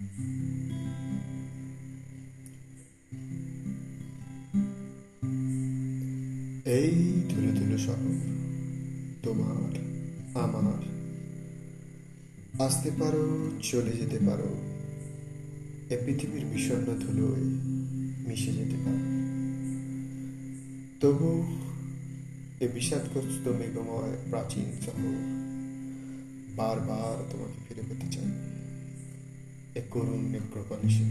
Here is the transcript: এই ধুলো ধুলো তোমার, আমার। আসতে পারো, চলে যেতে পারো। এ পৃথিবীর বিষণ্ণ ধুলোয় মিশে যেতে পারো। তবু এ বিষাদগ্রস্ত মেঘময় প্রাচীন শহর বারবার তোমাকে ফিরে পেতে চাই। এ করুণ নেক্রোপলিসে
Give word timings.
এই 0.00 0.06
ধুলো 7.28 7.52
ধুলো 7.52 7.78
তোমার, 9.22 9.78
আমার। 10.42 10.90
আসতে 12.62 12.90
পারো, 12.98 13.50
চলে 13.62 13.92
যেতে 13.92 14.18
পারো। 14.26 14.56
এ 15.90 15.96
পৃথিবীর 16.06 16.46
বিষণ্ণ 16.46 16.84
ধুলোয় 16.84 17.42
মিশে 18.28 18.52
যেতে 18.52 18.76
পারো। 18.84 19.30
তবু 21.00 21.58
এ 22.60 22.68
বিষাদগ্রস্ত 22.68 23.48
মেঘময় 23.48 24.16
প্রাচীন 24.30 24.64
শহর 24.80 25.40
বারবার 26.56 27.28
তোমাকে 27.32 27.64
ফিরে 27.68 27.82
পেতে 27.88 28.12
চাই। 28.12 28.29
এ 29.74 29.80
করুণ 29.90 30.20
নেক্রোপলিসে 30.32 31.04